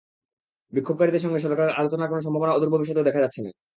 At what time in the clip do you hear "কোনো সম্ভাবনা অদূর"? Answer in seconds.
2.11-2.73